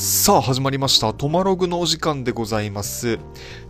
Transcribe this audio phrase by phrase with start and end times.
[0.00, 1.12] さあ始まりました。
[1.12, 3.18] トマログのお時間でございます。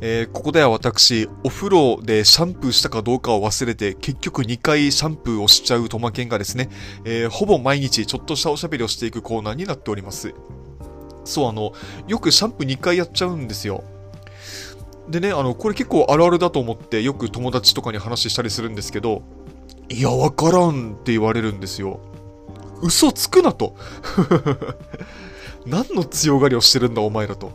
[0.03, 6.69] えーここでは私、お風呂でシャンプーしたかどうかを忘れて、結局2回シャンプーをしちゃうトマケンがですね、
[7.07, 10.35] えーほぼ毎日ちょっとしたおしゃべりをしていくコーナーになっております。
[11.25, 11.73] そう、あの、
[12.07, 13.83] よくシャンプー2回やっちゃうんですよ。
[15.09, 19.23] でね、あの、これ結構あるあるだと思って、よく友達とかに話したりするんですけど、
[19.89, 22.01] いや、わからんって言われるんですよ。
[22.83, 23.75] 嘘つくなと。
[25.69, 27.53] 何の強がりをしてるんだお前らと。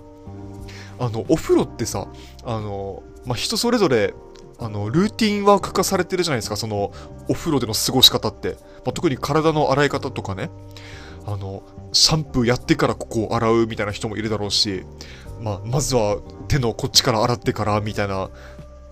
[1.00, 2.08] あの、お風呂ってさ、
[2.46, 4.14] あの、まあ、人それぞれ、
[4.60, 6.92] あの、ルーティンワーク化されてるじゃないですか、その、
[7.28, 8.58] お風呂での過ごし方って。
[8.86, 10.50] まあ、特に体の洗い方とかね。
[11.26, 14.84] あの、シャンプーやってからここを洗うみたいな人もいるだろうし、
[15.42, 16.18] まあ、まずは
[16.48, 18.30] 手のこっちから洗ってからみたいな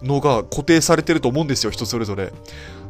[0.02, 2.34] のが固定されてると思うんですよ、人それぞれ。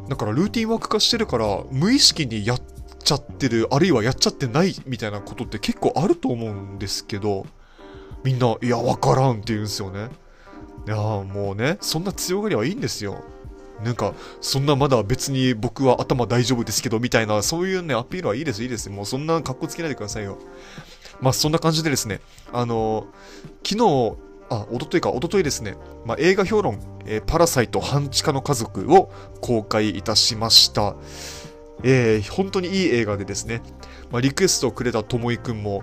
[0.08, 2.60] だからルーティンワーク化してるから、無意識にやっ
[3.02, 7.46] ちゃってる、あるいはやっちゃってないみたいなことって結構あると思うんですけど、
[8.24, 10.08] みんな、いや、わからんって言うんですよね。
[10.86, 13.22] いやもうね、そんな強がりはいいんですよ。
[13.84, 18.90] なんか、そんなまだ別に僕は頭大丈夫ですけど、みたいな、そういうね、アピールはいいです、いいです。
[18.90, 20.38] もうそんな格好つけないでくださいよ。
[21.20, 22.20] まあ、そんな感じでですね、
[22.52, 23.06] あの
[23.64, 24.16] 昨日、
[24.50, 30.94] あ、一昨日か、一昨日ですね、まあ、映画評論、えーパラサイト半地下の家族を公開いたしました。
[31.82, 33.62] えー本当にいい映画でですね、
[34.10, 35.82] まあ、リクエストをくれたともいくんも、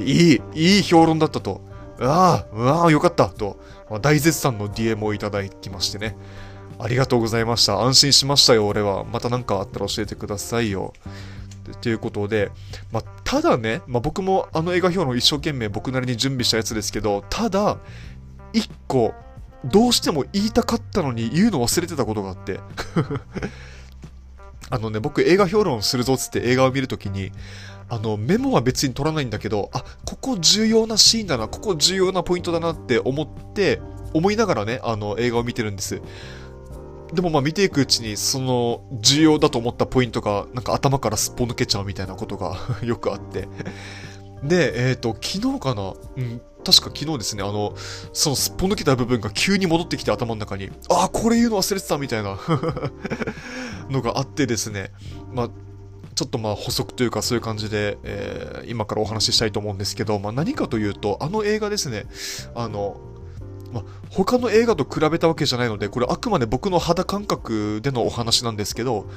[0.00, 1.60] いい、いい評論だったと、
[2.00, 3.58] ああ、うわあ、よかったと、
[3.90, 6.16] まあ、大絶賛の DM をいただきましてね、
[6.78, 7.80] ありがとうございました。
[7.80, 9.04] 安心しましたよ、俺は。
[9.04, 10.92] また何かあったら教えてくださいよ。
[11.80, 12.50] ということで、
[12.92, 17.78] まあ、ただね、まあ、僕もあの映画評論一生懸命僕なりに準備したやつですけど、ただ、
[18.52, 19.12] 一個、
[19.64, 22.60] どうしても言いたかったのに言うの忘れてたことがあって。
[24.70, 27.32] あのね、僕映画評論するぞつって映画を見るときに、
[27.88, 33.80] あの、メモは別に取らないんだけど、あ、ここ重要なシーンだな、ここ重要なポイントだなって思って、
[34.12, 36.00] 思いながらね、あの、映画を見てるんです。
[37.12, 43.48] でもまあ見ていくうちに、その、重要だと思ったポイントが、なんか頭からすっぽ抜けちゃうみたいなことが よくあって。
[44.42, 45.94] で、えっ、と、昨日かな？
[46.16, 47.74] うん、確か昨日ですね、あの、
[48.12, 52.38] そのすっぽ抜けた部分が急に戻ってきて頭の中に、あー、これ言うの忘れてたみたいな
[53.90, 54.92] のがあってですね、
[55.32, 55.50] まあ、
[56.14, 62.04] ちょっとまあ補足というかそういう感じで、えー今からお話ししたいと思うんですけど、まあ、何かというと、あの映画ですね、
[62.54, 63.00] あの、
[63.72, 69.08] まあ、他の映画と比べたわけじゃないので、これあくまで僕の肌感覚でのお話なんですけど、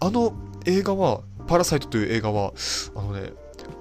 [0.00, 0.34] あの
[0.66, 2.52] 映画は、パラサイトという映画は、
[2.94, 3.32] あのね、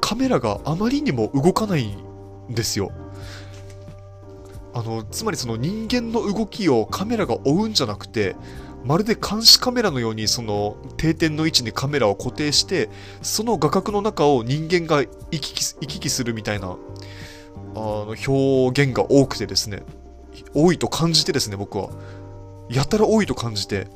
[0.01, 2.91] カメラがあまりにも動かないんですよ。
[4.73, 8.35] あの、つまりその人間の動きをカメラが追うんじゃなくて、
[8.85, 12.90] まるで監視カメラのようにその定点の位置にカメラを固定して、
[13.22, 16.75] その画角の中を人間が行き来行き来するみたいな、あ
[17.75, 19.84] の、表現が多くてですね、
[20.53, 21.89] 多いと感じてですね、僕は。
[22.69, 23.88] やたら多いと感じて。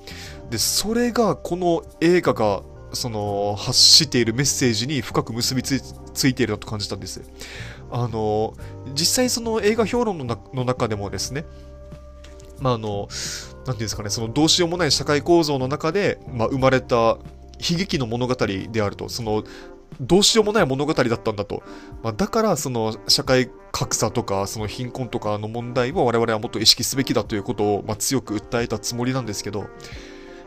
[0.50, 7.22] で、それがこの映画が、その、発しているメッセージに深く結びついているなと感じたんです。
[7.92, 8.54] あの、
[8.94, 11.46] 実際その映画評論の中でもですね、
[12.60, 13.08] まあ、あの、
[13.66, 19.44] ていうんですかね、そのどうしようもない社会構造の中で、まあ、生まれた悲劇の物語であると、その、
[20.01, 21.63] どうしようもない物語だったんだと。
[22.01, 29.68] まあ、だから、その、社会格差とか、その貧困とかの問題を我々はもっと意識すべきだということを、まあ、強く訴えたつもりなんですけど、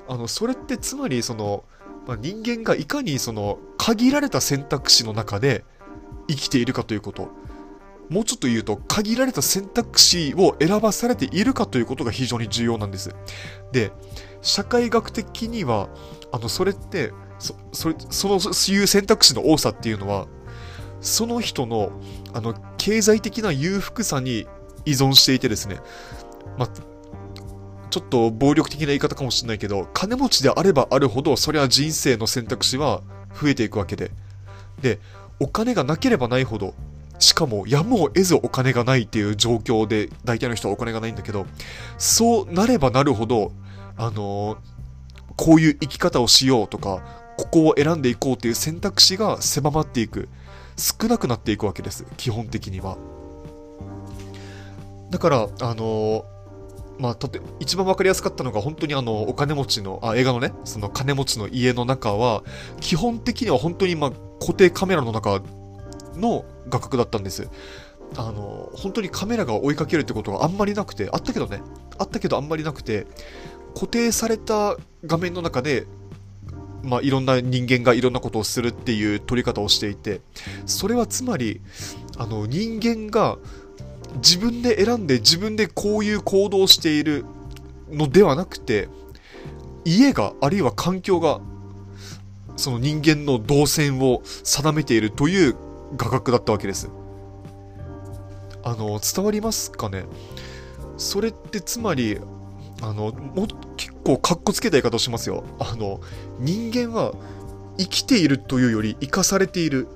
[0.09, 1.65] あの、それってつまり、その、
[2.06, 5.65] まあ、人間がいかにその、限られた選択肢の中で
[6.28, 7.28] 生きているかということ。
[8.09, 13.15] もうちょっと言うと、限られた選択肢を選ばされているかということが非常に重要なんです。
[13.72, 13.93] で、
[14.43, 15.89] 社会学的には、
[16.33, 20.27] あの、それって、そ、それ、その、そういう選択肢の多さっていうのは、
[21.00, 21.93] その人の、
[22.33, 24.47] あの、経済的な裕福さに
[24.84, 25.81] 依存していてですね、
[26.56, 26.69] まあ、
[27.91, 33.03] ちょっと暴力的な言い方かもしれないけど、金持ちであればあるほど、それは人生の選択肢は
[33.34, 34.10] 増えていくわけで。
[34.81, 35.01] で、
[35.41, 36.75] お金がなければないほど、
[37.18, 41.47] しかもやむを得ずお金がないっていう状況で、大体の人はお金がないんだけど、
[41.98, 43.53] そうなればなるほど、
[43.97, 44.59] あのー
[45.39, 47.03] こういう生き方をしようとか、
[47.36, 50.30] ここを選んでいこうっていう選択肢が狭まっていく。
[50.78, 52.07] 少なくなっていくわけです。
[52.16, 52.97] 基本的には。
[55.10, 56.24] だから、あのー
[56.98, 62.42] まあ、たと一番わかりやすかったのが本当にあのお金持ちのあ映画のねその金持ちの家の中は
[62.80, 65.42] 基本的には本当にまあ固定カメラの中
[66.16, 67.48] の画角だったんです。
[68.16, 71.60] あの本当にカメラが追いかけるってことがあんまりなくてあったけどね。
[71.98, 73.07] あったけどあんまりなくて
[73.74, 75.86] 固定された画面の中で
[76.86, 80.21] まあ、いろんな人間がいろんなことをするっていう取り方をしていて、
[80.66, 81.60] それはつまり、
[82.16, 83.39] あの、人間が
[84.16, 87.24] 自分で選んで自分でこういう行動をしている
[87.91, 88.89] のではなくて、
[89.84, 91.41] 家が、あるいは環境が、
[92.57, 95.57] その人間の動線を定めているという
[95.97, 96.91] 画角だったわけです。
[98.65, 100.04] あの、伝わりますかね？
[100.97, 102.18] それってつまり、
[102.83, 103.47] あの、も
[103.77, 105.44] 結構かっこつけた言い方をしますよ。
[105.59, 106.00] あの、
[106.41, 107.12] 人間は
[107.78, 109.88] 生きているというより生かされている。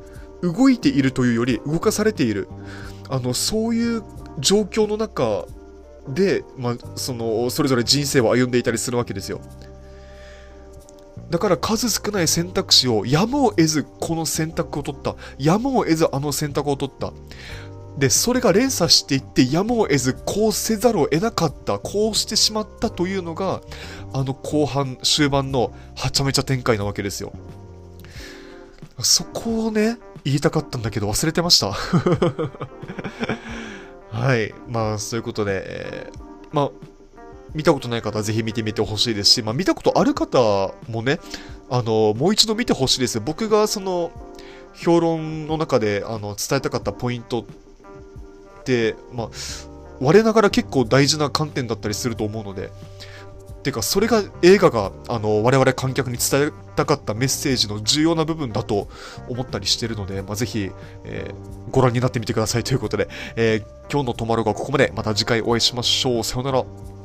[0.43, 2.49] 動いているというより動かされている。
[3.11, 4.03] あの、そういう
[4.39, 5.45] 状況の中
[6.09, 9.43] で、まあ、その、それぞれ人生を歩んでいたりするわけですよ。
[11.31, 15.15] だから数少ない選択肢をやむを得ずこの選択を取った。
[15.39, 17.13] やむを得ずあの選択を取った。
[17.99, 23.61] で、それが連鎖していってやむを得ずこうせざるを得なかった、こうしてしまったというのが、
[24.13, 27.33] あの後半、終盤のはちゃめちゃ展開なわけですよ。
[28.99, 31.73] そこをね、言いたかったんだけど忘れてました。
[34.11, 34.53] はい。
[34.69, 36.19] まあ、そういうことで、えー、
[36.53, 36.71] まあ、
[37.55, 41.21] 見たことない方はぜひ見てみてほしいですし、まあ、見たことある方もね、
[41.69, 43.21] あの、もう一度見てほしいです。
[43.21, 44.11] 僕がその、
[44.75, 47.45] 評論の中であの伝えたかったポイント、
[49.13, 49.29] まあ、
[50.01, 52.71] 我ながら結構大事な観点だったりすると思うので、
[53.63, 58.89] てか、それが映画が、あの、我々観客に伝えたかったメッセージの重要な部分だと
[59.29, 60.71] 思ったりしてるので、まあ、ぜひ、
[61.05, 64.93] えー、ご覧になってみてくださいということで、えー、今日のトマロがここまで。
[64.95, 66.25] また次回お会いしましょう。
[66.25, 67.00] さようなら。